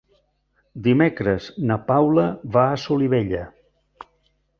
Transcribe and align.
Dimecres 0.85 1.49
na 1.71 1.77
Paula 1.91 2.23
va 2.57 2.63
a 2.71 2.81
Solivella. 2.85 3.43